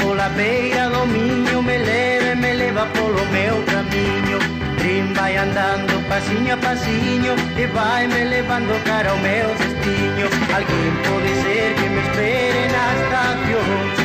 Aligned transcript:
pola 0.00 0.28
beira 0.30 0.88
do 0.88 1.06
miño 1.06 1.62
Me 1.62 1.78
leve, 1.78 2.34
me 2.34 2.54
leva 2.54 2.86
polo 2.94 3.24
meu 3.36 3.56
camiño. 3.72 4.38
Trim 4.78 5.12
vai 5.14 5.36
andando 5.36 5.94
pasiño 6.08 6.54
a 6.54 6.56
pasiño 6.56 7.34
E 7.56 7.66
vai 7.66 8.06
me 8.06 8.24
levando 8.24 8.72
cara 8.84 9.10
ao 9.10 9.18
meu 9.18 9.48
destino. 9.60 10.26
Alguén 10.56 10.94
pode 11.06 11.32
ser 11.42 11.68
que 11.78 11.88
me 11.94 12.00
espere 12.06 12.62
na 12.74 12.84
estación. 12.98 14.02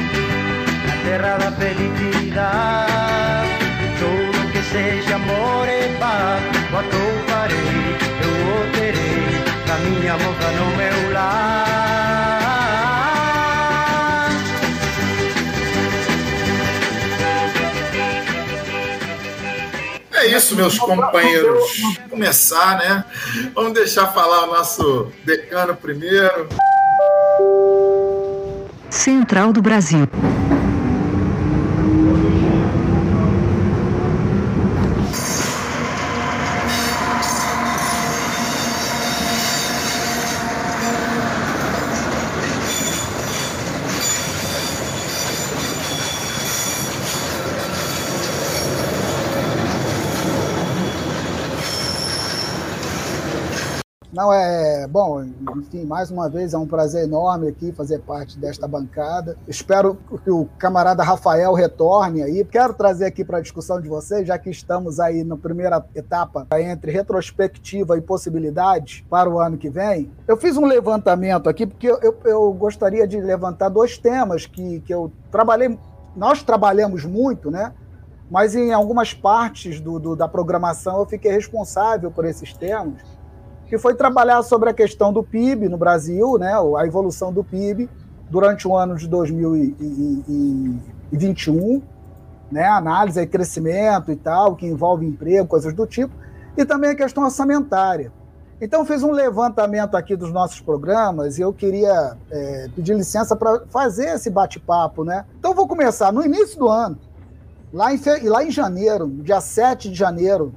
Na 0.87 0.95
terra 1.03 1.37
da 1.37 1.51
felicidade 1.51 3.49
Todo 3.99 4.51
que 4.51 4.61
seja 4.61 5.15
amor 5.15 5.67
e 5.67 5.87
paz 5.99 6.43
Coa 6.69 6.83
tou 6.83 7.13
parei, 7.29 7.97
eu 8.23 8.33
o 8.53 8.71
terei 8.73 9.27
Camiña 9.65 10.13
moza 10.13 10.49
no 10.57 10.67
meu 10.77 11.13
lar 11.13 11.96
isso, 20.27 20.55
meus 20.55 20.77
companheiros. 20.77 21.79
Vamos 21.79 21.97
começar, 22.09 22.77
né? 22.77 23.05
Vamos 23.53 23.73
deixar 23.73 24.07
falar 24.07 24.45
o 24.45 24.47
nosso 24.47 25.11
decano 25.25 25.75
primeiro. 25.75 26.47
Central 28.89 29.51
do 29.51 29.61
Brasil. 29.61 30.07
Não, 54.17 54.33
é 54.33 54.87
bom, 54.87 55.23
enfim, 55.57 55.85
mais 55.85 56.09
uma 56.09 56.27
vez 56.27 56.51
é 56.51 56.57
um 56.57 56.65
prazer 56.65 57.03
enorme 57.03 57.49
aqui 57.49 57.71
fazer 57.71 57.99
parte 57.99 58.35
desta 58.39 58.67
bancada. 58.67 59.37
Espero 59.47 59.95
que 60.23 60.31
o 60.31 60.45
camarada 60.57 61.03
Rafael 61.03 61.53
retorne 61.53 62.23
aí. 62.23 62.43
Quero 62.43 62.73
trazer 62.73 63.05
aqui 63.05 63.23
para 63.23 63.37
a 63.37 63.41
discussão 63.41 63.79
de 63.79 63.87
vocês, 63.87 64.27
já 64.27 64.35
que 64.39 64.49
estamos 64.49 64.99
aí 64.99 65.23
na 65.23 65.37
primeira 65.37 65.85
etapa 65.93 66.47
entre 66.59 66.91
retrospectiva 66.91 67.95
e 67.95 68.01
possibilidades 68.01 69.05
para 69.07 69.29
o 69.29 69.39
ano 69.39 69.55
que 69.55 69.69
vem. 69.69 70.11
Eu 70.27 70.35
fiz 70.35 70.57
um 70.57 70.65
levantamento 70.65 71.47
aqui, 71.47 71.67
porque 71.67 71.85
eu, 71.85 71.99
eu, 72.01 72.17
eu 72.25 72.53
gostaria 72.53 73.07
de 73.07 73.21
levantar 73.21 73.69
dois 73.69 73.99
temas 73.99 74.47
que, 74.47 74.79
que 74.79 74.91
eu 74.91 75.11
trabalhei, 75.29 75.77
nós 76.15 76.41
trabalhamos 76.41 77.05
muito, 77.05 77.51
né? 77.51 77.71
Mas 78.31 78.55
em 78.55 78.73
algumas 78.73 79.13
partes 79.13 79.79
do, 79.79 79.99
do 79.99 80.15
da 80.15 80.27
programação 80.27 81.01
eu 81.01 81.05
fiquei 81.05 81.31
responsável 81.31 82.09
por 82.09 82.25
esses 82.25 82.51
temas 82.51 83.16
que 83.67 83.77
foi 83.77 83.95
trabalhar 83.95 84.41
sobre 84.43 84.69
a 84.69 84.73
questão 84.73 85.11
do 85.11 85.21
PIB 85.21 85.67
no 85.67 85.77
Brasil, 85.77 86.37
né, 86.37 86.53
a 86.77 86.85
evolução 86.85 87.33
do 87.33 87.43
PIB 87.43 87.89
durante 88.29 88.67
o 88.67 88.75
ano 88.75 88.95
de 88.95 89.07
2021, 89.07 91.81
né, 92.51 92.65
análise 92.65 93.19
e 93.19 93.27
crescimento 93.27 94.11
e 94.11 94.15
tal, 94.15 94.55
que 94.55 94.65
envolve 94.65 95.05
emprego, 95.05 95.47
coisas 95.47 95.73
do 95.73 95.85
tipo, 95.85 96.15
e 96.55 96.65
também 96.65 96.91
a 96.91 96.95
questão 96.95 97.23
orçamentária. 97.23 98.11
Então, 98.59 98.83
fiz 98.85 99.03
um 99.03 99.11
levantamento 99.11 99.95
aqui 99.95 100.15
dos 100.15 100.31
nossos 100.31 100.59
programas 100.59 101.37
e 101.37 101.41
eu 101.41 101.53
queria 101.53 102.17
é, 102.31 102.67
pedir 102.75 102.95
licença 102.95 103.35
para 103.35 103.61
fazer 103.69 104.15
esse 104.15 104.31
bate-papo. 104.31 105.03
Né? 105.03 105.25
Então, 105.37 105.53
vou 105.53 105.67
começar 105.67 106.11
no 106.11 106.25
início 106.25 106.57
do 106.57 106.67
ano, 106.67 106.97
lá 107.71 107.93
em, 107.93 107.99
lá 108.23 108.43
em 108.43 108.49
janeiro, 108.49 109.07
dia 109.07 109.39
7 109.39 109.89
de 109.89 109.95
janeiro, 109.95 110.55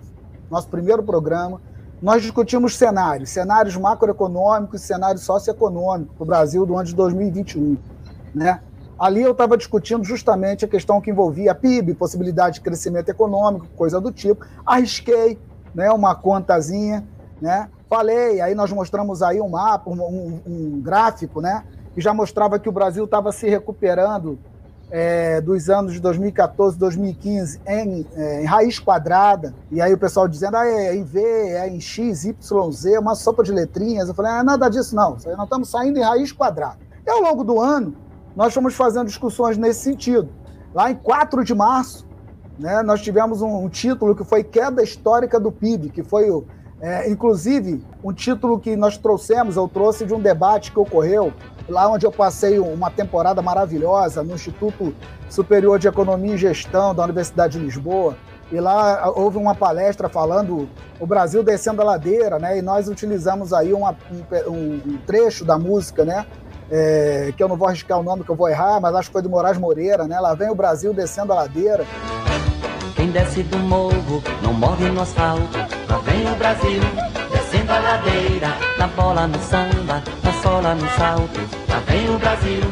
nosso 0.51 0.69
primeiro 0.69 1.03
programa, 1.03 1.61
nós 2.03 2.23
discutimos 2.23 2.77
cenários, 2.77 3.31
cenários 3.31 3.77
macroeconômicos 3.77 4.81
cenários 4.81 5.23
socioeconômicos 5.23 6.15
para 6.17 6.23
o 6.23 6.27
Brasil 6.27 6.65
do 6.65 6.75
ano 6.75 6.85
de 6.85 6.95
2021. 6.95 7.77
Né? 8.35 8.61
Ali 8.99 9.23
eu 9.23 9.33
estava 9.33 9.57
discutindo 9.57 10.03
justamente 10.05 10.65
a 10.65 10.69
questão 10.69 11.01
que 11.01 11.11
envolvia 11.11 11.55
PIB, 11.55 11.95
possibilidade 11.95 12.57
de 12.57 12.61
crescimento 12.63 13.09
econômico, 13.09 13.67
coisa 13.77 14.01
do 14.01 14.11
tipo. 14.11 14.47
Arrisquei 14.65 15.39
né, 15.75 15.91
uma 15.91 16.15
contazinha, 16.15 17.07
né? 17.41 17.69
falei, 17.89 18.41
aí 18.41 18.55
nós 18.55 18.73
mostramos 18.73 19.23
aí 19.23 19.41
um 19.41 19.49
mapa, 19.49 19.91
um, 19.91 20.01
um, 20.01 20.41
um 20.47 20.81
gráfico, 20.81 21.41
né? 21.41 21.65
que 21.95 22.01
já 22.01 22.15
mostrava 22.15 22.59
que 22.59 22.69
o 22.69 22.73
Brasil 22.73 23.05
estava 23.05 23.33
se 23.33 23.49
recuperando 23.49 24.39
é, 24.91 25.41
dos 25.41 25.71
anos 25.71 25.93
de 25.93 26.01
2014, 26.01 26.79
2015 26.79 27.61
em, 27.67 28.07
é, 28.15 28.43
em, 28.43 28.45
raiz 28.45 28.79
quadrada, 28.79 29.55
e 29.71 29.81
aí 29.81 29.93
o 29.95 29.99
pessoal 29.99 30.27
dizendo, 30.27 30.57
ah, 30.57 30.67
é 30.67 30.97
em 30.97 31.05
V, 31.05 31.21
é 31.21 31.69
em 31.69 31.81
X, 31.81 32.25
Y, 32.25 32.73
Z, 32.73 32.99
uma 32.99 33.15
sopa 33.15 33.43
de 33.43 33.53
letrinhas. 33.53 34.09
Eu 34.09 34.15
falei, 34.15 34.33
ah, 34.33 34.43
nada 34.43 34.69
disso 34.69 34.95
não, 34.95 35.13
nós 35.13 35.25
estamos 35.25 35.71
saindo 35.71 35.99
em 35.99 36.03
raiz 36.03 36.33
quadrada. 36.33 36.79
E 37.07 37.11
ao 37.11 37.21
longo 37.21 37.45
do 37.45 37.61
ano, 37.61 37.95
nós 38.35 38.53
fomos 38.53 38.75
fazendo 38.75 39.07
discussões 39.07 39.57
nesse 39.57 39.81
sentido. 39.81 40.29
Lá 40.75 40.91
em 40.91 40.95
4 40.95 41.45
de 41.45 41.55
março, 41.55 42.07
né, 42.59 42.83
nós 42.83 43.01
tivemos 43.01 43.43
um, 43.43 43.65
um 43.65 43.69
título 43.69 44.15
que 44.15 44.25
foi 44.25 44.45
Queda 44.45 44.83
Histórica 44.83 45.41
do 45.41 45.51
PIB, 45.51 45.91
que 45.91 46.03
foi, 46.03 46.29
é, 46.81 47.11
inclusive, 47.11 47.85
um 48.03 48.13
título 48.13 48.59
que 48.59 48.75
nós 48.75 48.97
trouxemos, 48.97 49.57
eu 49.57 49.69
trouxe 49.69 50.07
de 50.07 50.15
um 50.15 50.21
debate 50.21 50.73
que 50.73 50.79
ocorreu 50.79 51.33
lá 51.69 51.89
onde 51.89 52.07
eu 52.07 52.11
passei 52.11 52.59
uma 52.59 52.91
temporada 52.91 53.43
maravilhosa 53.43 54.23
no 54.23 54.35
Instituto 54.35 54.95
Superior 55.29 55.79
de 55.79 55.89
Economia 55.89 56.35
e 56.35 56.39
Gestão 56.39 56.95
da 56.95 57.05
Universidade 57.05 57.59
de 57.59 57.65
Lisboa. 57.65 58.17
E 58.51 58.59
lá 58.59 59.13
houve 59.15 59.37
uma 59.39 59.55
palestra 59.55 60.09
falando 60.09 60.69
o 60.99 61.07
Brasil 61.07 61.43
descendo 61.45 61.83
a 61.83 61.85
ladeira, 61.85 62.39
né? 62.39 62.59
E 62.59 62.63
nós 62.63 62.89
utilizamos 62.89 63.53
aí 63.53 63.73
uma, 63.73 63.97
um, 64.49 64.53
um, 64.53 64.99
trecho 65.07 65.45
da 65.45 65.57
música, 65.57 66.05
né? 66.05 66.27
É, 66.69 67.33
que 67.37 67.43
eu 67.43 67.49
não 67.49 67.57
vou 67.57 67.69
arriscar 67.69 67.99
o 67.99 68.03
nome 68.03 68.25
que 68.25 68.31
eu 68.31 68.37
vou 68.37 68.49
errar, 68.49 68.81
mas 68.81 68.95
acho 68.95 69.09
que 69.09 69.13
foi 69.13 69.23
do 69.23 69.31
Moraes 69.31 69.59
Moreira, 69.59 70.09
né? 70.09 70.19
Lá 70.19 70.35
vem 70.35 70.51
o 70.51 70.55
Brasil 70.55 70.93
descendo 70.93 71.33
a 71.33 71.37
ladeira. 71.37 71.85
Quem 72.97 73.13
desce 73.13 73.45
do 73.45 73.59
morro 73.59 74.23
não 74.43 74.53
morre 74.53 74.91
no 74.91 75.03
asfalto. 75.03 75.80
Vem 76.05 76.33
o 76.33 76.37
Brasil 76.37 76.83
descendo 77.31 77.73
a 77.73 77.79
ladeira, 77.79 78.49
na 78.79 78.87
bola, 78.89 79.27
no 79.27 79.39
samba, 79.41 80.03
na 80.23 80.33
sola, 80.43 80.75
no 80.75 80.89
salto. 80.91 81.41
Lá 81.69 81.81
vem 81.87 82.09
o 82.09 82.19
Brasil, 82.19 82.63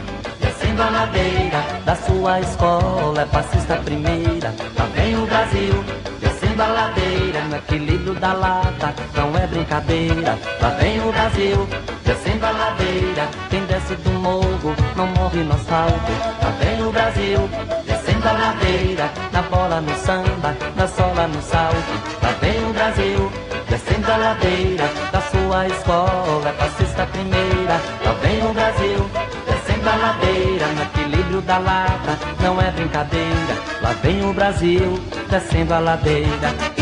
descendo 0.41 0.83
a 0.83 0.91
ladeira 0.91 1.63
da 1.85 1.97
sua 1.97 2.41
escola, 2.41 3.23
é 3.23 3.27
passista 3.27 3.77
primeira. 3.77 4.55
Lá 4.79 4.87
vem 4.95 5.17
o 5.17 5.27
Brasil, 5.27 5.85
descendo 6.21 6.63
a 6.63 6.67
ladeira 6.67 7.41
no 7.49 7.57
equilíbrio 7.57 8.15
da 8.15 8.33
lata, 8.33 8.95
não 9.15 9.37
é 9.37 9.47
brincadeira. 9.47 10.39
Lá 10.61 10.71
vem 10.71 11.01
o 11.01 11.13
Brasil, 11.13 11.69
descendo 12.05 12.47
a 12.47 12.51
ladeira. 12.51 13.29
Quem 13.51 13.65
desce 13.67 13.95
do 13.97 14.11
morro 14.11 14.75
não 14.97 15.07
morre 15.09 15.43
no 15.43 15.55
asfalto. 15.55 16.13
Lá 16.43 16.51
vem 16.61 16.87
o 16.87 16.93
Brasil, 16.93 17.51
descendo 17.85 17.98
a 18.29 18.33
ladeira, 18.33 19.11
na 19.33 19.43
bola, 19.43 19.81
no 19.81 19.95
samba, 19.97 20.57
na 20.77 20.87
sola, 20.87 21.27
no 21.27 21.41
salto. 21.41 21.95
Lá 22.23 22.31
vem 22.41 22.65
o 22.65 22.73
Brasil, 22.73 23.33
descendo 23.69 24.13
a 24.13 24.17
ladeira 24.17 24.85
da 25.13 25.21
sua 25.21 25.67
escola, 25.67 26.53
passista 26.59 27.07
primeira. 27.07 27.81
Lá 28.05 28.13
vem 28.23 28.45
o 28.45 28.53
Brasil, 28.53 29.11
descendo 29.47 29.89
a 29.89 29.97
ladeira, 29.97 30.67
no 30.67 30.83
equilíbrio 30.83 31.41
da 31.43 31.59
lata, 31.59 32.19
não 32.41 32.61
é 32.61 32.71
brincadeira. 32.71 33.55
Lá 33.83 33.93
vem 34.03 34.25
o 34.25 34.33
Brasil, 34.33 35.01
descendo 35.31 35.75
a 35.75 35.79
ladeira. 35.79 36.78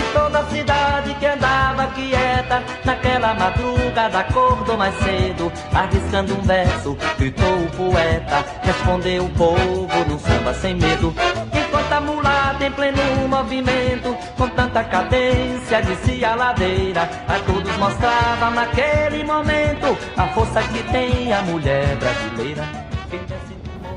Cidade 0.57 1.15
que 1.17 1.27
andava 1.27 1.87
quieta, 1.89 2.63
naquela 2.83 3.35
madrugada 3.35 4.21
acordou 4.21 4.79
mais 4.79 4.95
cedo, 5.01 5.53
arriscando 5.71 6.35
um 6.35 6.41
verso, 6.41 6.97
gritou 7.19 7.59
o 7.59 7.71
poeta, 7.73 8.43
respondeu 8.63 9.27
o 9.27 9.31
povo 9.35 10.05
num 10.09 10.19
samba 10.19 10.55
sem 10.55 10.75
medo. 10.75 11.15
Enquanto 11.53 11.93
a 11.93 12.01
mulata 12.01 12.65
em 12.65 12.73
pleno 12.73 13.29
movimento, 13.29 14.17
com 14.39 14.49
tanta 14.49 14.83
cadência, 14.83 15.83
descia 15.83 16.33
a 16.33 16.35
ladeira, 16.35 17.03
a 17.03 17.39
todos 17.45 17.77
mostrava 17.77 18.49
naquele 18.49 19.25
momento 19.25 19.95
a 20.17 20.27
força 20.29 20.63
que 20.63 20.83
tem 20.91 21.35
a 21.35 21.43
mulher 21.43 21.97
brasileira. 21.97 22.65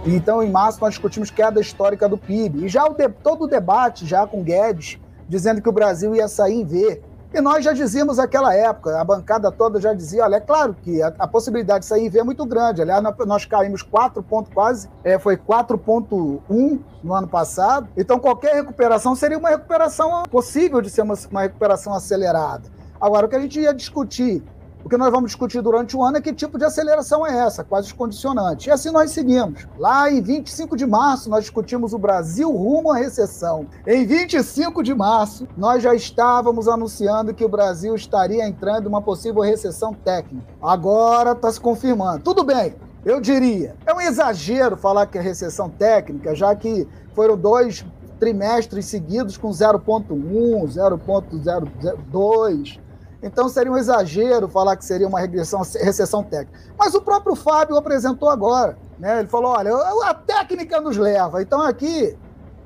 Então, 0.06 0.44
em 0.44 0.52
março, 0.52 0.82
nós 0.82 0.90
discutimos 0.96 1.32
queda 1.32 1.62
histórica 1.62 2.10
do 2.10 2.18
PIB. 2.18 2.66
E 2.66 2.68
já 2.68 2.84
o 2.84 2.94
de, 2.94 3.08
todo 3.08 3.46
o 3.46 3.48
debate, 3.48 4.06
já 4.06 4.28
com 4.28 4.44
Guedes, 4.44 5.00
dizendo 5.30 5.62
que 5.62 5.70
o 5.70 5.72
Brasil 5.72 6.14
ia 6.16 6.28
sair 6.28 6.56
em 6.56 6.66
V. 6.66 7.02
E 7.32 7.40
nós 7.40 7.64
já 7.64 7.72
dizíamos 7.72 8.18
naquela 8.18 8.56
época, 8.56 9.00
a 9.00 9.04
bancada 9.04 9.52
toda 9.52 9.80
já 9.80 9.94
dizia, 9.94 10.24
olha, 10.24 10.38
é 10.38 10.40
claro 10.40 10.76
que 10.82 11.00
a, 11.00 11.14
a 11.20 11.28
possibilidade 11.28 11.82
de 11.82 11.86
sair 11.86 12.08
em 12.08 12.10
V 12.10 12.20
é 12.20 12.24
muito 12.24 12.44
grande. 12.44 12.82
Aliás, 12.82 13.04
nós, 13.04 13.16
nós 13.28 13.46
caímos 13.46 13.84
4 13.84 14.24
pontos 14.24 14.52
quase, 14.52 14.90
é, 15.04 15.20
foi 15.20 15.38
4.1 15.38 16.80
no 17.04 17.14
ano 17.14 17.28
passado. 17.28 17.88
Então, 17.96 18.18
qualquer 18.18 18.56
recuperação 18.56 19.16
seria 19.16 19.38
uma 19.38 19.50
recuperação 19.50 20.24
possível 20.24 20.82
de 20.82 20.90
ser 20.90 21.04
uma, 21.04 21.14
uma 21.30 21.42
recuperação 21.44 21.94
acelerada. 21.94 22.64
Agora, 23.00 23.28
o 23.28 23.30
que 23.30 23.36
a 23.36 23.40
gente 23.40 23.60
ia 23.60 23.74
discutir 23.76 24.44
O 24.84 24.90
que 24.90 24.98
nós 24.98 25.12
vamos 25.12 25.32
discutir 25.32 25.62
durante 25.62 25.96
o 25.96 26.04
ano 26.04 26.18
é 26.18 26.22
que 26.22 26.34
tipo 26.34 26.58
de 26.58 26.64
aceleração 26.64 27.28
é 27.28 27.38
essa, 27.38 27.66
quais 27.66 27.88
os 27.88 27.92
condicionantes. 27.92 28.68
E 28.68 28.72
assim 28.72 28.92
nós 28.92 29.12
seguimos. 29.12 29.68
Lá 29.78 30.10
em 30.10 30.22
25 30.22 30.78
de 30.78 30.88
março, 30.88 31.30
nós 31.30 31.42
discutimos 31.42 31.94
o 31.94 31.98
Brasil 31.98 32.50
rumo 32.50 32.92
à 32.92 32.96
recessão. 32.96 33.68
Em 33.86 34.06
25 34.06 34.82
de 34.82 34.96
março, 34.96 35.46
nós 35.58 35.84
já 35.84 35.94
estávamos 35.94 36.68
anunciando 36.68 37.34
que 37.34 37.44
o 37.44 37.50
Brasil 37.50 37.94
estaria 37.94 38.48
entrando 38.48 38.86
em 38.86 38.90
uma 38.90 39.02
possível 39.02 39.42
recessão 39.42 39.94
técnica. 39.94 40.48
Agora 40.62 41.34
está 41.34 41.52
se 41.52 41.60
confirmando. 41.60 42.24
Tudo 42.24 42.44
bem, 42.44 42.74
eu 43.06 43.20
diria. 43.20 43.76
É 43.86 43.94
um 43.94 44.00
exagero 44.00 44.78
falar 44.78 45.08
que 45.08 45.18
é 45.18 45.22
recessão 45.22 45.70
técnica, 45.70 46.34
já 46.34 46.56
que 46.56 46.88
foram 47.14 47.36
dois 47.36 47.86
trimestres 48.18 48.86
seguidos 48.86 49.36
com 49.38 49.50
0,1, 49.50 50.66
0,02. 50.68 52.80
Então 53.22 53.50
seria 53.50 53.72
um 53.72 53.78
exagero 53.78 54.48
falar 54.48 54.78
que 54.78 54.86
seria 54.86 55.08
uma 55.08 55.20
regressão, 55.20 55.62
recessão 55.62 56.24
técnica. 56.24 56.58
Mas 56.78 56.96
o 56.96 57.02
próprio 57.02 57.36
Fábio 57.36 57.76
apresentou 57.76 58.30
agora. 58.30 58.78
Né? 58.98 59.20
Ele 59.20 59.28
falou: 59.28 59.52
olha, 59.52 59.76
a 60.06 60.14
técnica 60.14 60.80
nos 60.80 60.98
leva. 60.98 61.42
Então, 61.42 61.62
aqui, 61.62 62.18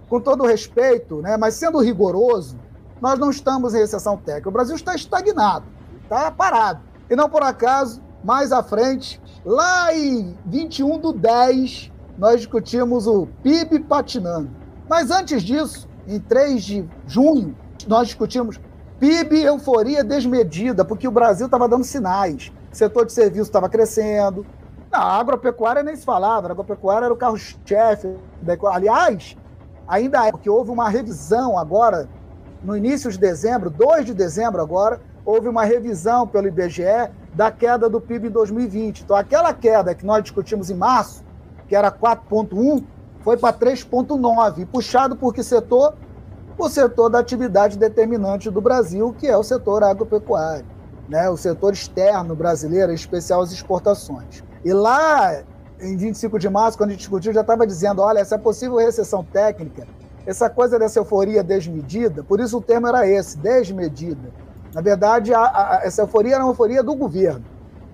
com 0.10 0.20
todo 0.20 0.46
respeito, 0.46 1.22
né, 1.22 1.38
mas 1.38 1.56
sendo 1.56 1.80
rigoroso, 1.80 2.58
nós 3.02 3.18
não 3.20 3.30
estamos 3.30 3.74
em 3.74 3.80
recessão 3.80 4.16
técnica. 4.16 4.50
O 4.50 4.52
Brasil 4.52 4.76
está 4.76 4.96
estagnado, 4.96 5.66
está 6.04 6.32
parado. 6.32 6.82
E 7.10 7.16
não 7.16 7.30
por 7.30 7.44
acaso, 7.44 8.02
mais 8.24 8.52
à 8.52 8.64
frente, 8.64 9.20
lá 9.44 9.94
em 9.94 10.38
21 10.46 11.00
do 11.00 11.12
10, 11.12 11.92
nós 12.18 12.38
discutimos 12.38 13.08
o 13.08 13.28
PIB 13.42 13.80
patinando. 13.82 14.50
Mas 14.88 15.12
antes 15.12 15.42
disso, 15.42 15.88
em 16.08 16.20
3 16.20 16.64
de 16.64 16.90
junho, 17.08 17.56
nós 17.88 18.08
discutimos 18.08 18.60
PIB, 19.00 19.42
euforia 19.42 20.04
desmedida, 20.04 20.86
porque 20.86 21.08
o 21.08 21.12
Brasil 21.12 21.46
estava 21.46 21.68
dando 21.68 21.84
sinais. 21.84 22.52
O 22.72 22.76
setor 22.76 23.06
de 23.06 23.14
serviço 23.14 23.44
estava 23.44 23.70
crescendo. 23.70 24.46
Na 24.92 25.00
agropecuária 25.00 25.84
nem 25.84 25.96
se 25.96 26.06
falava, 26.06 26.48
a 26.48 26.52
agropecuária 26.52 27.06
era 27.06 27.14
o 27.14 27.18
carro-chefe. 27.18 28.16
Aliás, 28.72 29.36
ainda 29.88 30.28
é, 30.28 30.32
porque 30.32 30.50
houve 30.50 30.72
uma 30.72 30.88
revisão 30.90 31.58
agora, 31.58 32.08
no 32.64 32.78
início 32.78 33.12
de 33.12 33.18
dezembro, 33.18 33.70
2 33.70 34.06
de 34.06 34.14
dezembro 34.14 34.62
agora, 34.62 35.02
houve 35.26 35.48
uma 35.48 35.64
revisão 35.64 36.28
pelo 36.28 36.48
IBGE 36.48 37.10
da 37.34 37.52
queda 37.52 37.90
do 37.90 38.00
PIB 38.00 38.28
em 38.28 38.32
2020. 38.32 39.02
Então, 39.02 39.16
aquela 39.16 39.54
queda 39.54 39.96
que 39.96 40.06
nós 40.06 40.22
discutimos 40.22 40.70
em 40.70 40.76
março, 40.76 41.24
que 41.68 41.76
era 41.76 41.92
4,1, 41.92 42.84
foi 43.22 43.38
para 43.38 43.58
3,9, 43.58 44.68
puxado 44.68 45.16
por 45.16 45.34
que 45.34 45.42
setor? 45.44 45.96
O 46.58 46.70
setor 46.70 47.10
da 47.10 47.20
atividade 47.20 47.78
determinante 47.78 48.50
do 48.50 48.62
Brasil, 48.62 49.14
que 49.18 49.28
é 49.28 49.38
o 49.38 49.44
setor 49.44 49.84
agropecuário, 49.84 50.66
né? 51.10 51.30
o 51.30 51.38
setor 51.38 51.74
externo 51.74 52.36
brasileiro, 52.36 52.92
em 52.92 52.96
especial 52.96 53.42
as 53.42 53.52
exportações. 53.52 54.44
E 54.64 54.72
lá, 54.72 55.42
em 55.80 55.98
25 55.98 56.40
de 56.40 56.50
março, 56.50 56.78
quando 56.78 56.90
a 56.90 56.94
gente 56.94 57.02
discutiu, 57.02 57.34
já 57.34 57.42
estava 57.42 57.66
dizendo: 57.68 58.02
olha, 58.02 58.20
essa 58.20 58.38
possível 58.38 58.78
recessão 58.78 59.24
técnica, 59.24 59.88
essa 60.26 60.50
coisa 60.50 60.80
dessa 60.80 61.00
euforia 61.00 61.44
desmedida, 61.44 62.24
por 62.24 62.40
isso 62.40 62.58
o 62.58 62.62
termo 62.62 62.88
era 62.88 63.08
esse, 63.08 63.38
desmedida. 63.38 64.32
Na 64.74 64.82
verdade, 64.82 65.34
a, 65.34 65.42
a, 65.42 65.82
essa 65.84 66.04
euforia 66.04 66.36
era 66.36 66.44
uma 66.44 66.52
euforia 66.52 66.82
do 66.82 66.96
governo. 66.96 67.46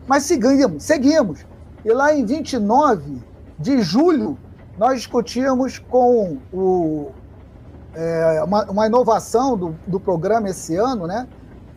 Mas 0.07 0.23
seguimos, 0.23 0.83
seguimos. 0.83 1.45
E 1.83 1.91
lá 1.91 2.13
em 2.13 2.25
29 2.25 3.21
de 3.57 3.81
julho, 3.81 4.37
nós 4.77 4.97
discutimos 4.97 5.77
com 5.77 6.37
o, 6.53 7.11
é, 7.93 8.43
uma, 8.43 8.63
uma, 8.65 8.87
inovação 8.87 9.57
do, 9.57 9.75
do 9.87 9.99
programa 9.99 10.49
esse 10.49 10.75
ano, 10.75 11.07
né? 11.07 11.27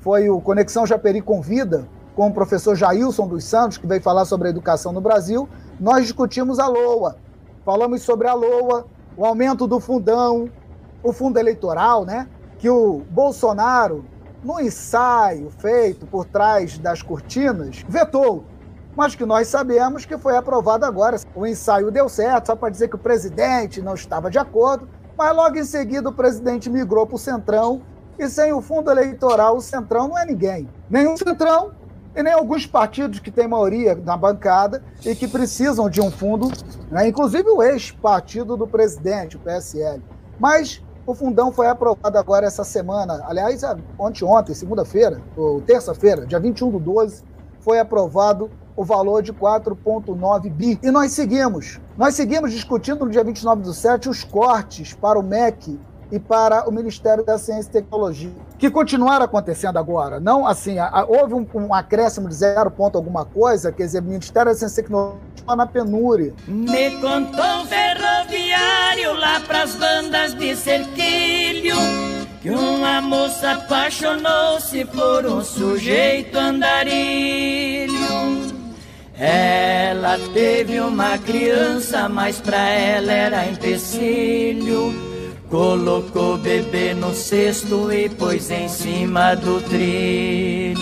Foi 0.01 0.29
o 0.29 0.41
Conexão 0.41 0.87
Japeri 0.87 1.21
Convida, 1.21 1.87
com 2.15 2.29
o 2.29 2.33
professor 2.33 2.75
Jailson 2.75 3.27
dos 3.27 3.45
Santos, 3.45 3.79
que 3.79 3.87
veio 3.87 4.03
falar 4.03 4.25
sobre 4.25 4.49
a 4.49 4.51
educação 4.51 4.93
no 4.93 5.01
Brasil. 5.01 5.49
Nós 5.81 6.03
discutimos 6.03 6.59
a 6.59 6.67
LOA, 6.67 7.17
falamos 7.65 8.03
sobre 8.03 8.29
a 8.29 8.35
LOA, 8.35 8.87
o 9.17 9.25
aumento 9.25 9.67
do 9.67 9.81
fundão, 9.81 10.49
o 11.03 11.13
fundo 11.13 11.39
eleitoral, 11.39 12.05
né? 12.05 12.29
Que 12.59 12.69
o 12.69 13.03
Bolsonaro, 13.11 14.05
no 14.45 14.61
ensaio 14.61 15.51
feito 15.51 16.07
por 16.07 16.25
trás 16.27 16.79
das 16.79 17.01
cortinas, 17.03 17.85
vetou 17.89 18.45
mas 18.95 19.15
que 19.15 19.25
nós 19.25 19.49
sabemos 19.49 20.05
que 20.05 20.19
foi 20.19 20.37
aprovado 20.37 20.85
agora. 20.85 21.19
O 21.35 21.47
ensaio 21.47 21.91
deu 21.91 22.09
certo, 22.09 22.47
só 22.47 22.57
para 22.57 22.69
dizer 22.69 22.89
que 22.89 22.97
o 22.97 22.99
presidente 22.99 23.81
não 23.81 23.95
estava 23.95 24.31
de 24.31 24.39
acordo, 24.39 24.89
mas 25.17 25.35
logo 25.35 25.57
em 25.57 25.65
seguida 25.65 26.09
o 26.09 26.13
presidente 26.13 26.71
migrou 26.71 27.07
para 27.07 27.17
o 27.17 27.19
Centrão 27.19 27.83
e 28.19 28.29
sem 28.29 28.53
o 28.53 28.61
fundo 28.61 28.91
eleitoral 28.91 29.57
o 29.57 29.61
Centrão 29.61 30.09
não 30.09 30.19
é 30.19 30.25
ninguém. 30.25 30.69
Nem 30.89 31.07
o 31.07 31.17
Centrão 31.17 31.73
e 32.15 32.23
nem 32.23 32.33
alguns 32.33 32.67
partidos 32.67 33.19
que 33.19 33.31
têm 33.31 33.49
maioria 33.49 33.95
na 33.95 34.17
bancada 34.17 34.83
e 35.05 35.15
que 35.15 35.27
precisam 35.27 35.89
de 35.89 36.01
um 36.01 36.11
fundo, 36.11 36.51
né? 36.91 37.09
inclusive 37.09 37.49
o 37.49 37.63
ex-partido 37.63 38.57
do 38.57 38.67
presidente, 38.67 39.37
o 39.37 39.41
PSL. 39.41 40.03
Mas 40.39 40.83
o 41.07 41.15
fundão 41.15 41.51
foi 41.51 41.67
aprovado 41.69 42.17
agora 42.17 42.47
essa 42.47 42.65
semana, 42.65 43.25
aliás, 43.27 43.63
ontem, 43.99 44.25
ontem 44.25 44.55
segunda-feira, 44.55 45.21
ou 45.37 45.61
terça-feira, 45.61 46.27
dia 46.27 46.39
21 46.39 46.71
do 46.71 46.79
12, 46.79 47.25
foi 47.63 47.79
aprovado 47.79 48.51
o 48.77 48.85
valor 48.85 49.23
de 49.23 49.33
4,9 49.33 50.51
bi. 50.51 50.79
E 50.83 50.91
nós 50.91 51.13
seguimos. 51.13 51.81
Nós 51.97 52.15
seguimos 52.15 52.53
discutindo 52.53 53.05
no 53.05 53.11
dia 53.11 53.25
29 53.25 53.63
do 53.63 53.73
7 53.73 54.09
os 54.09 54.25
cortes 54.25 54.95
para 54.95 55.19
o 55.19 55.23
MEC 55.23 55.79
e 56.11 56.19
para 56.19 56.69
o 56.69 56.73
Ministério 56.73 57.25
da 57.25 57.39
Ciência 57.39 57.71
e 57.71 57.73
Tecnologia, 57.73 58.31
que 58.59 58.71
continuaram 58.71 59.25
acontecendo 59.25 59.79
agora. 59.79 60.21
Não 60.21 60.47
assim, 60.47 60.77
houve 61.09 61.33
um, 61.33 61.47
um, 61.55 61.73
acréscimo 61.75 62.29
de 62.29 62.35
zero 62.35 62.71
ponto 62.71 62.99
alguma 62.99 63.25
coisa, 63.25 63.73
quer 63.73 63.85
dizer, 63.85 64.01
o 64.01 64.05
Ministério 64.05 64.53
da 64.53 64.59
Ciência 64.59 64.81
e 64.81 64.83
Tecnologia 64.83 65.19
na 65.57 65.67
penúria. 65.67 66.35
Me 66.47 67.01
contou 67.01 67.65
ferroviário 67.67 69.15
lá 69.19 69.41
pras 69.41 69.75
bandas 69.75 70.35
de 70.35 70.55
cerquilho 70.55 72.12
que 72.43 72.51
uma 72.51 73.01
moça 73.01 73.53
apaixonou-se 73.53 74.85
por 74.87 75.25
um 75.25 75.45
sujeito 75.45 76.37
andarilho. 76.37 77.93
Ela 79.17 80.19
teve 80.35 80.81
uma 80.81 81.17
criança, 81.19 82.09
mas 82.09 82.41
pra 82.41 82.69
ela 82.69 83.13
era 83.13 83.47
empecilho. 83.47 84.93
Colocou 85.49 86.35
o 86.35 86.39
bebê 86.39 86.95
no 86.95 87.15
cesto 87.15 87.93
e 87.93 88.09
pôs 88.09 88.51
em 88.51 88.69
cima 88.69 89.37
do 89.37 89.61
trilho. 89.61 90.75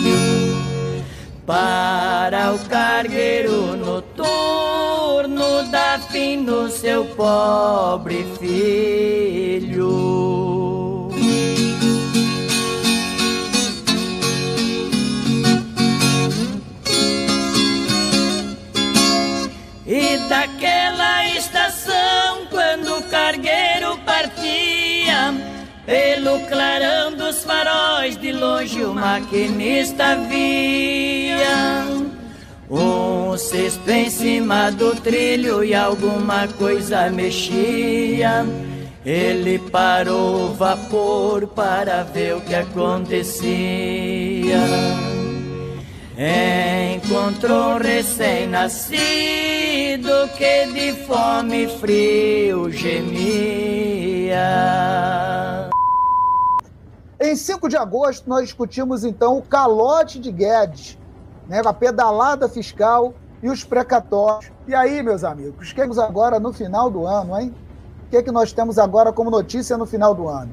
Para 1.45 2.53
o 2.53 2.59
cargueiro 2.69 3.75
noturno, 3.77 5.63
dá 5.69 5.99
fim 6.09 6.37
no 6.37 6.69
seu 6.71 7.05
pobre 7.05 8.25
filho. 8.39 9.30
Maquinista 29.01 30.15
via. 30.29 31.83
Um 32.69 33.35
cesto 33.35 33.89
em 33.89 34.11
cima 34.11 34.71
do 34.71 34.95
trilho 34.95 35.63
e 35.63 35.73
alguma 35.73 36.47
coisa 36.47 37.09
mexia. 37.09 38.45
Ele 39.03 39.57
parou 39.57 40.45
o 40.45 40.53
vapor 40.53 41.47
para 41.47 42.03
ver 42.03 42.35
o 42.35 42.41
que 42.41 42.53
acontecia. 42.53 43.81
Encontrou 46.95 47.73
um 47.73 47.77
recém-nascido 47.79 48.99
que 50.37 50.67
de 50.67 50.93
fome 51.07 51.63
e 51.63 51.67
frio 51.79 52.71
gemia. 52.71 54.37
Em 57.23 57.35
5 57.35 57.69
de 57.69 57.77
agosto, 57.77 58.27
nós 58.27 58.45
discutimos 58.45 59.03
então 59.03 59.37
o 59.37 59.43
calote 59.43 60.19
de 60.19 60.31
Guedes, 60.31 60.97
né, 61.47 61.61
a 61.63 61.71
pedalada 61.71 62.49
fiscal 62.49 63.13
e 63.43 63.47
os 63.47 63.63
precatórios. 63.63 64.51
E 64.67 64.73
aí, 64.73 65.03
meus 65.03 65.23
amigos, 65.23 65.67
chegamos 65.67 65.99
agora 65.99 66.39
no 66.39 66.51
final 66.51 66.89
do 66.89 67.05
ano, 67.05 67.39
hein? 67.39 67.53
O 68.07 68.09
que, 68.09 68.17
é 68.17 68.23
que 68.23 68.31
nós 68.31 68.51
temos 68.51 68.79
agora 68.79 69.13
como 69.13 69.29
notícia 69.29 69.77
no 69.77 69.85
final 69.85 70.15
do 70.15 70.27
ano? 70.27 70.51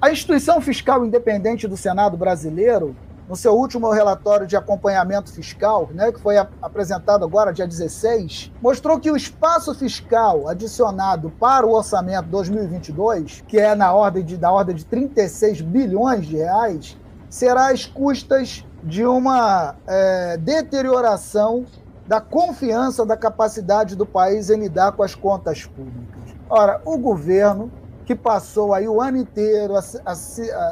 A 0.00 0.08
instituição 0.08 0.60
fiscal 0.60 1.04
independente 1.04 1.66
do 1.66 1.76
Senado 1.76 2.16
brasileiro 2.16 2.94
no 3.28 3.36
seu 3.36 3.54
último 3.54 3.90
relatório 3.90 4.46
de 4.46 4.56
acompanhamento 4.56 5.32
fiscal, 5.32 5.88
né, 5.92 6.12
que 6.12 6.20
foi 6.20 6.36
apresentado 6.36 7.24
agora, 7.24 7.52
dia 7.52 7.66
16, 7.66 8.52
mostrou 8.60 8.98
que 9.00 9.10
o 9.10 9.16
espaço 9.16 9.74
fiscal 9.74 10.48
adicionado 10.48 11.30
para 11.30 11.66
o 11.66 11.72
orçamento 11.72 12.28
2022, 12.28 13.42
que 13.46 13.58
é 13.58 13.74
na 13.74 13.92
ordem 13.92 14.24
de, 14.24 14.36
da 14.36 14.52
ordem 14.52 14.76
de 14.76 14.84
36 14.84 15.62
bilhões 15.62 16.26
de 16.26 16.36
reais, 16.36 16.98
será 17.28 17.70
às 17.70 17.86
custas 17.86 18.64
de 18.82 19.04
uma 19.04 19.74
é, 19.86 20.36
deterioração 20.36 21.64
da 22.06 22.20
confiança 22.20 23.04
da 23.06 23.16
capacidade 23.16 23.96
do 23.96 24.04
país 24.04 24.50
em 24.50 24.60
lidar 24.60 24.92
com 24.92 25.02
as 25.02 25.14
contas 25.14 25.64
públicas. 25.64 26.22
Ora, 26.48 26.80
o 26.84 26.98
governo, 26.98 27.72
que 28.04 28.14
passou 28.14 28.74
aí 28.74 28.86
o 28.86 29.00
ano 29.00 29.16
inteiro 29.16 29.74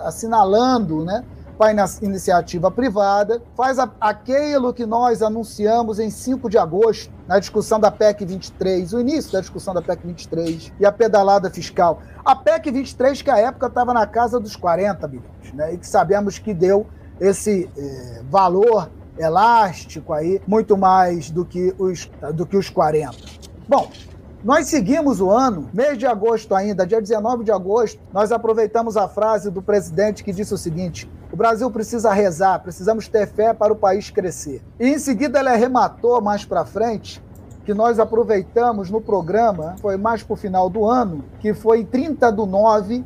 assinalando 0.05 1.03
né, 1.05 1.25
para 1.63 1.85
a 1.85 1.89
iniciativa 2.05 2.73
privada, 2.73 3.41
faz 3.57 3.79
aquilo 4.01 4.75
que 4.75 4.85
nós 4.85 5.23
anunciamos 5.23 6.01
em 6.01 6.11
5 6.11 6.51
de 6.51 6.59
agosto, 6.59 7.13
na 7.29 7.39
discussão 7.39 7.79
da 7.79 7.89
PEC 7.89 8.25
23, 8.25 8.93
o 8.93 8.99
início 8.99 9.31
da 9.31 9.39
discussão 9.39 9.73
da 9.73 9.81
PEC 9.81 10.05
23 10.05 10.73
e 10.81 10.85
a 10.85 10.91
pedalada 10.91 11.49
fiscal. 11.51 12.01
A 12.25 12.35
PEC 12.35 12.69
23, 12.73 13.23
que 13.23 13.31
à 13.31 13.39
época 13.39 13.69
estava 13.69 13.95
na 13.95 14.05
casa 14.09 14.41
dos 14.41 14.57
40 14.57 15.07
bilhões, 15.07 15.53
né, 15.55 15.75
e 15.75 15.79
que 15.79 15.87
sabemos 15.87 16.37
que 16.37 16.53
deu 16.53 16.85
esse 17.21 17.71
eh, 17.79 18.23
valor 18.29 18.91
elástico 19.17 20.13
aí, 20.13 20.43
muito 20.45 20.77
mais 20.77 21.31
do 21.31 21.45
que 21.45 21.73
os, 21.79 22.11
do 22.35 22.45
que 22.45 22.57
os 22.57 22.69
40. 22.71 23.17
Bom, 23.69 23.89
nós 24.43 24.67
seguimos 24.67 25.21
o 25.21 25.31
ano, 25.31 25.71
mês 25.73 25.97
de 25.97 26.09
agosto 26.09 26.57
ainda, 26.57 26.85
dia 26.85 27.01
19 27.01 27.45
de 27.45 27.53
agosto, 27.53 28.01
nós 28.13 28.33
aproveitamos 28.33 28.97
a 28.97 29.07
frase 29.07 29.49
do 29.49 29.63
presidente 29.63 30.25
que 30.25 30.33
disse 30.33 30.53
o 30.53 30.59
seguinte: 30.59 31.09
o 31.33 31.37
Brasil 31.37 31.71
precisa 31.71 32.13
rezar, 32.13 32.61
precisamos 32.61 33.09
ter 33.09 33.27
fé 33.27 33.55
para 33.55 33.73
o 33.73 33.77
país 33.77 34.11
crescer. 34.11 34.63
E 34.79 34.89
em 34.89 34.99
seguida 34.99 35.41
ele 35.41 35.49
arrematou 35.49 36.21
mais 36.21 36.45
para 36.45 36.65
frente 36.65 37.23
que 37.65 37.73
nós 37.73 37.99
aproveitamos 37.99 38.91
no 38.91 39.01
programa, 39.01 39.77
foi 39.81 39.97
mais 39.97 40.23
para 40.23 40.35
o 40.35 40.37
final 40.37 40.69
do 40.69 40.85
ano, 40.85 41.25
que 41.41 41.55
foi 41.55 41.85
30 41.85 42.31
do 42.33 42.45
9 42.45 43.05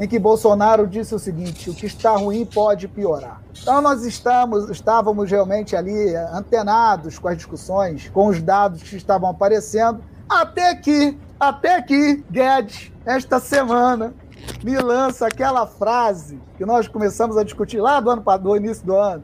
em 0.00 0.06
que 0.06 0.18
Bolsonaro 0.18 0.86
disse 0.86 1.14
o 1.14 1.18
seguinte: 1.18 1.70
o 1.70 1.74
que 1.74 1.86
está 1.86 2.16
ruim 2.16 2.44
pode 2.44 2.88
piorar. 2.88 3.40
Então 3.60 3.80
nós 3.80 4.04
estamos, 4.04 4.70
estávamos 4.70 5.30
realmente 5.30 5.76
ali 5.76 6.14
eh, 6.14 6.30
antenados 6.32 7.18
com 7.18 7.28
as 7.28 7.36
discussões, 7.36 8.08
com 8.08 8.28
os 8.28 8.40
dados 8.40 8.82
que 8.82 8.96
estavam 8.96 9.28
aparecendo, 9.28 10.00
até 10.28 10.74
que, 10.74 11.18
até 11.38 11.82
que 11.82 12.24
Guedes, 12.30 12.92
esta 13.04 13.40
semana, 13.40 14.14
me 14.62 14.76
lança 14.76 15.26
aquela 15.26 15.66
frase 15.66 16.40
que 16.56 16.64
nós 16.64 16.88
começamos 16.88 17.36
a 17.36 17.44
discutir 17.44 17.80
lá 17.80 18.00
do 18.00 18.10
ano 18.10 18.24
do 18.40 18.56
início 18.56 18.84
do 18.84 18.96
ano. 18.96 19.22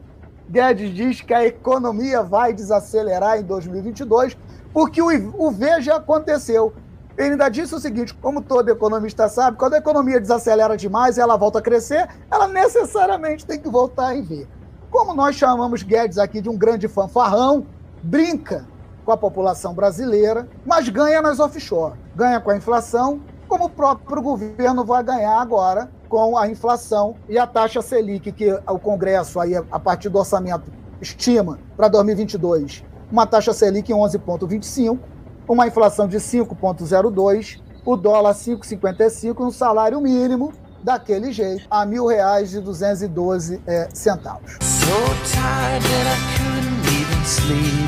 Guedes 0.49 0.93
diz 0.93 1.21
que 1.21 1.33
a 1.33 1.45
economia 1.45 2.21
vai 2.21 2.53
desacelerar 2.53 3.39
em 3.39 3.43
2022 3.43 4.37
porque 4.73 5.01
o, 5.01 5.07
o 5.37 5.51
V 5.51 5.81
já 5.81 5.95
aconteceu. 5.95 6.73
Ele 7.17 7.31
ainda 7.31 7.49
disse 7.49 7.73
o 7.73 7.79
seguinte: 7.79 8.13
como 8.13 8.41
todo 8.41 8.69
economista 8.69 9.27
sabe, 9.29 9.57
quando 9.57 9.73
a 9.73 9.77
economia 9.77 10.19
desacelera 10.19 10.75
demais 10.75 11.17
e 11.17 11.21
ela 11.21 11.37
volta 11.37 11.59
a 11.59 11.61
crescer, 11.61 12.07
ela 12.29 12.47
necessariamente 12.47 13.45
tem 13.45 13.59
que 13.59 13.69
voltar 13.69 14.09
a 14.09 14.21
ver. 14.21 14.47
Como 14.91 15.13
nós 15.13 15.35
chamamos 15.35 15.81
Guedes 15.81 16.17
aqui 16.17 16.41
de 16.41 16.49
um 16.49 16.57
grande 16.57 16.87
fanfarrão, 16.87 17.65
brinca 18.03 18.65
com 19.03 19.11
a 19.11 19.17
população 19.17 19.73
brasileira, 19.73 20.47
mas 20.65 20.89
ganha 20.89 21.21
nas 21.21 21.39
offshore, 21.39 21.93
ganha 22.15 22.39
com 22.41 22.49
a 22.49 22.57
inflação, 22.57 23.21
como 23.55 23.67
o 23.67 23.69
próprio 23.69 24.21
governo 24.21 24.83
vai 24.83 25.01
ganhar 25.01 25.39
agora 25.39 25.89
com 26.09 26.37
a 26.37 26.45
inflação 26.49 27.15
e 27.29 27.39
a 27.39 27.47
taxa 27.47 27.81
Selic, 27.81 28.33
que 28.33 28.51
o 28.51 28.77
Congresso, 28.77 29.39
aí, 29.39 29.55
a 29.55 29.79
partir 29.79 30.09
do 30.09 30.19
orçamento, 30.19 30.69
estima 30.99 31.57
para 31.77 31.87
2022 31.87 32.83
uma 33.09 33.25
taxa 33.25 33.53
Selic 33.53 33.89
em 33.89 33.95
11,25 33.95 34.99
uma 35.47 35.67
inflação 35.67 36.05
de 36.05 36.17
5,02, 36.17 37.61
o 37.85 37.95
dólar 37.95 38.33
5,55 38.33 39.39
e 39.39 39.43
um 39.43 39.51
salário 39.51 40.01
mínimo 40.01 40.51
daquele 40.83 41.31
jeito, 41.31 41.65
a 41.71 41.85
mil 41.85 42.07
reais 42.07 42.53
e 42.53 42.59
212 42.59 43.61
é, 43.65 43.87
centavos. 43.93 44.57
So 44.59 44.91
tired 45.31 45.81
that 45.81 46.07
I 46.07 46.17
couldn't 46.35 46.87
even 46.91 47.23
sleep. 47.23 47.87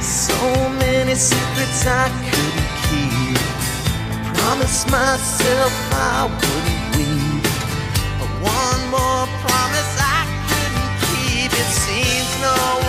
So 0.00 0.34
many 0.78 1.16
secrets 1.16 1.84
I 1.84 2.10
couldn't. 2.30 2.63
Promised 4.44 4.90
myself 4.90 5.72
I 5.90 6.28
wouldn't 6.28 6.96
weep. 6.96 7.44
But 8.20 8.30
one 8.44 8.82
more 8.92 9.24
promise 9.40 9.92
I 9.98 10.20
couldn't 10.48 10.92
keep. 11.08 11.50
It 11.50 11.70
seems 11.72 12.30
no 12.42 12.83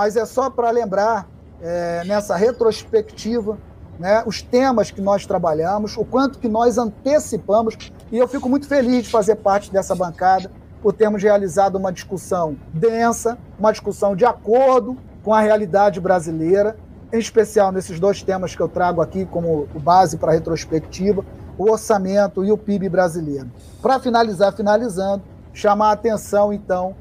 mas 0.00 0.16
é 0.16 0.24
só 0.24 0.48
para 0.48 0.70
lembrar 0.70 1.28
é, 1.60 2.02
nessa 2.06 2.34
retrospectiva 2.34 3.58
né, 3.98 4.22
os 4.24 4.40
temas 4.40 4.90
que 4.90 5.02
nós 5.02 5.26
trabalhamos, 5.26 5.94
o 5.94 6.06
quanto 6.06 6.38
que 6.38 6.48
nós 6.48 6.78
antecipamos, 6.78 7.76
e 8.10 8.16
eu 8.16 8.26
fico 8.26 8.48
muito 8.48 8.66
feliz 8.66 9.04
de 9.04 9.10
fazer 9.10 9.36
parte 9.36 9.70
dessa 9.70 9.94
bancada, 9.94 10.50
por 10.80 10.94
termos 10.94 11.22
realizado 11.22 11.76
uma 11.76 11.92
discussão 11.92 12.56
densa, 12.72 13.36
uma 13.58 13.72
discussão 13.72 14.16
de 14.16 14.24
acordo 14.24 14.96
com 15.22 15.34
a 15.34 15.40
realidade 15.42 16.00
brasileira, 16.00 16.78
em 17.12 17.18
especial 17.18 17.70
nesses 17.70 18.00
dois 18.00 18.22
temas 18.22 18.56
que 18.56 18.62
eu 18.62 18.68
trago 18.70 19.02
aqui 19.02 19.26
como 19.26 19.66
base 19.82 20.16
para 20.16 20.30
a 20.30 20.34
retrospectiva, 20.34 21.22
o 21.58 21.70
orçamento 21.70 22.42
e 22.42 22.50
o 22.50 22.56
PIB 22.56 22.88
brasileiro. 22.88 23.50
Para 23.82 24.00
finalizar, 24.00 24.50
finalizando, 24.54 25.22
chamar 25.52 25.90
a 25.90 25.92
atenção, 25.92 26.54
então, 26.54 26.96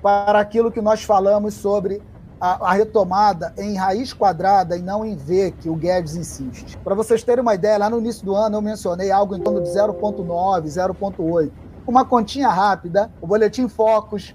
para 0.00 0.38
aquilo 0.38 0.70
que 0.70 0.80
nós 0.80 1.02
falamos 1.02 1.54
sobre 1.54 2.00
a, 2.44 2.68
a, 2.68 2.72
retomada 2.74 3.54
em 3.56 3.74
raiz 3.74 4.12
quadrada 4.12 4.76
e 4.76 4.82
não 4.82 5.02
em 5.02 5.16
V, 5.16 5.54
que 5.58 5.70
o 5.70 5.74
Guedes 5.74 6.14
insiste. 6.14 6.76
Para 6.84 6.94
vocês 6.94 7.22
terem 7.22 7.40
uma 7.40 7.54
ideia, 7.54 7.78
lá 7.78 7.88
no 7.88 7.98
início 7.98 8.22
do 8.22 8.36
ano 8.36 8.58
eu 8.58 8.62
mencionei 8.62 9.10
algo 9.10 9.34
em 9.34 9.40
torno 9.40 9.62
de 9.62 9.70
0,9, 9.70 10.66
0,8. 10.66 11.50
Uma 11.86 12.04
continha 12.04 12.50
rápida, 12.50 13.10
o 13.22 13.26
Boletim 13.26 13.66
Focus, 13.66 14.34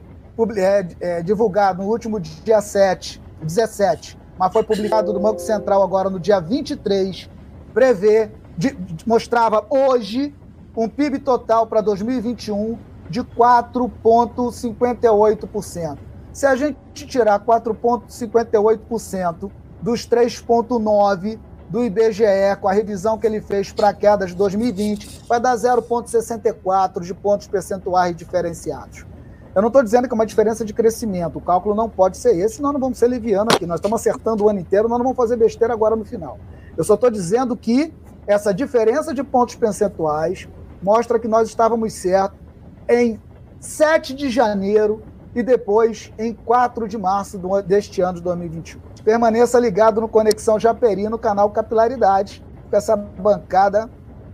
é, 0.57 0.87
é, 0.99 1.21
divulgado 1.21 1.83
no 1.83 1.89
último 1.89 2.19
dia 2.19 2.61
7, 2.61 3.21
17, 3.43 4.17
mas 4.39 4.51
foi 4.51 4.63
publicado 4.63 5.13
do 5.13 5.19
Banco 5.19 5.39
Central 5.39 5.83
agora 5.83 6.09
no 6.09 6.19
dia 6.19 6.39
23, 6.39 7.29
prevê, 7.75 8.31
de, 8.57 8.75
mostrava 9.05 9.67
hoje 9.69 10.33
um 10.75 10.89
PIB 10.89 11.19
total 11.19 11.67
para 11.67 11.81
2021 11.81 12.75
de 13.07 13.23
4,58%. 13.23 16.08
Se 16.31 16.45
a 16.45 16.55
gente 16.55 17.07
tirar 17.07 17.39
4,58% 17.39 19.51
dos 19.81 20.07
3,9% 20.07 21.39
do 21.69 21.83
IBGE, 21.83 22.55
com 22.59 22.67
a 22.67 22.73
revisão 22.73 23.17
que 23.17 23.27
ele 23.27 23.41
fez 23.41 23.71
para 23.71 23.89
a 23.89 23.93
queda 23.93 24.25
de 24.25 24.35
2020, 24.35 25.21
vai 25.27 25.39
dar 25.39 25.55
0,64% 25.55 27.01
de 27.01 27.13
pontos 27.13 27.47
percentuais 27.47 28.15
diferenciados. 28.15 29.05
Eu 29.53 29.61
não 29.61 29.67
estou 29.67 29.83
dizendo 29.83 30.07
que 30.07 30.13
é 30.13 30.15
uma 30.15 30.25
diferença 30.25 30.65
de 30.65 30.73
crescimento, 30.73 31.37
o 31.37 31.41
cálculo 31.41 31.75
não 31.75 31.89
pode 31.89 32.17
ser 32.17 32.35
esse, 32.37 32.55
senão 32.55 32.73
não 32.73 32.79
vamos 32.79 32.97
ser 32.97 33.07
livianos 33.07 33.53
aqui. 33.53 33.67
Nós 33.67 33.79
estamos 33.79 33.99
acertando 33.99 34.43
o 34.43 34.49
ano 34.49 34.59
inteiro, 34.59 34.87
nós 34.87 34.97
não 34.97 35.03
vamos 35.03 35.17
fazer 35.17 35.37
besteira 35.37 35.73
agora 35.73 35.95
no 35.95 36.05
final. 36.05 36.39
Eu 36.75 36.83
só 36.83 36.95
estou 36.95 37.11
dizendo 37.11 37.55
que 37.55 37.93
essa 38.25 38.53
diferença 38.53 39.13
de 39.13 39.23
pontos 39.23 39.55
percentuais 39.55 40.47
mostra 40.81 41.19
que 41.19 41.27
nós 41.27 41.47
estávamos 41.47 41.93
certos 41.93 42.39
em 42.87 43.19
7 43.59 44.13
de 44.13 44.29
janeiro 44.29 45.03
e 45.35 45.43
depois 45.43 46.11
em 46.17 46.33
4 46.33 46.87
de 46.87 46.97
março 46.97 47.39
deste 47.65 48.01
ano 48.01 48.15
de 48.15 48.23
2021. 48.23 48.79
Permaneça 49.03 49.59
ligado 49.59 50.01
no 50.01 50.07
Conexão 50.07 50.59
Japeri, 50.59 51.07
no 51.07 51.17
canal 51.17 51.49
Capilaridade, 51.49 52.43
com 52.69 52.75
essa 52.75 52.95
bancada 52.95 53.89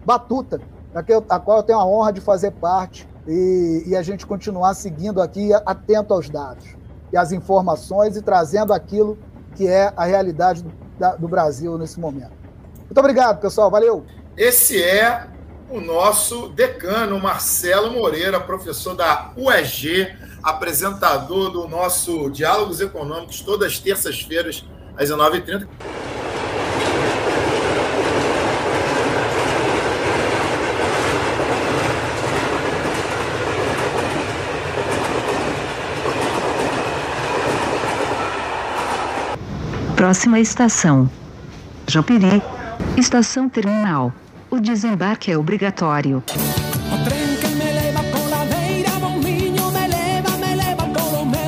batuta, 0.06 0.62
a 1.30 1.40
qual 1.40 1.58
eu 1.58 1.64
tenho 1.64 1.80
a 1.80 1.86
honra 1.86 2.14
de 2.14 2.22
fazer 2.22 2.52
parte 2.52 3.08
e, 3.28 3.84
e 3.88 3.96
a 3.96 4.02
gente 4.02 4.26
continuar 4.26 4.74
seguindo 4.74 5.22
aqui 5.22 5.52
atento 5.54 6.14
aos 6.14 6.30
dados 6.30 6.76
e 7.12 7.18
às 7.18 7.32
informações 7.32 8.16
e 8.16 8.22
trazendo 8.22 8.74
aquilo 8.74 9.18
que 9.56 9.68
é 9.68 9.92
a 9.96 10.06
realidade 10.06 10.64
do, 10.64 10.72
da, 10.98 11.16
do 11.16 11.28
Brasil 11.28 11.78
nesse 11.78 12.00
momento. 12.00 12.34
Muito 12.84 13.00
obrigado, 13.00 13.40
pessoal. 13.40 13.70
Valeu. 13.72 14.06
Esse 14.38 14.82
é 14.82 15.28
o 15.70 15.82
nosso 15.82 16.50
decano 16.50 17.20
Marcelo 17.20 17.92
Moreira, 17.92 18.40
professor 18.40 18.96
da 18.96 19.32
UEG, 19.36 20.16
apresentador 20.44 21.50
do 21.50 21.68
nosso 21.68 22.30
Diálogos 22.30 22.80
Econômicos, 22.80 23.42
todas 23.42 23.74
as 23.74 23.80
terças-feiras, 23.80 24.64
às 24.98 25.10
19h30. 25.10 25.68
Próxima 39.96 40.40
estação: 40.40 41.10
Jopiri, 41.88 42.44
Estação 42.98 43.50
Terminal. 43.50 44.14
O 44.56 44.60
desembarque 44.62 45.34
é 45.34 45.38
obrigatório. 45.38 46.24
O 46.30 47.04
trem 47.04 47.36
que 47.42 47.48
me 47.56 47.74
leva 47.74 48.02
pola 48.04 48.46
beira 48.46 48.92
do 48.92 49.10
Minho 49.22 49.70
Me 49.70 49.86
leva, 49.86 50.38
me 50.38 50.56
leva 50.56 50.86
polo 50.94 51.26
meu 51.26 51.46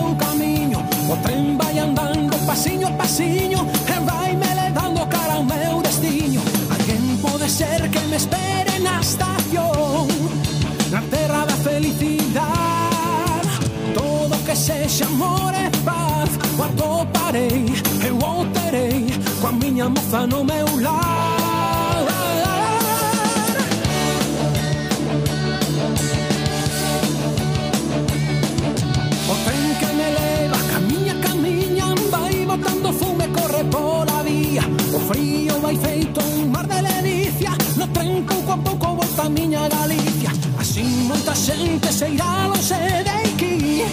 frío 35.08 35.60
vai 35.62 35.78
feito 35.78 36.20
un 36.22 36.52
mar 36.52 36.68
de 36.68 36.82
delicia 36.82 37.52
No 37.78 37.88
tren 37.96 38.24
pouco 38.26 38.52
a 38.52 38.58
pouco 38.58 38.88
volta 38.96 39.24
a 39.24 39.30
miña 39.30 39.68
Galicia. 39.70 40.32
Así 40.60 40.84
moita 41.08 41.34
xente 41.34 41.92
se 41.92 42.10
irá 42.10 42.48
non 42.52 42.62
se 42.70 42.80
deiqui 43.08 43.86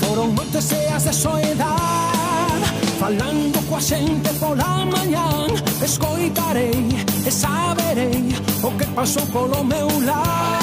Foron 0.00 0.34
moitas 0.34 0.64
seas 0.64 1.04
de 1.04 1.12
soedad 1.12 2.58
Falando 2.98 3.58
coa 3.68 3.80
xente 3.80 4.30
pola 4.40 4.84
mañán 4.94 5.50
Escoitarei 5.82 6.88
e 7.28 7.30
saberei 7.30 8.34
O 8.66 8.70
que 8.78 8.86
pasou 8.96 9.26
polo 9.34 9.62
meu 9.64 9.88
lar. 10.08 10.61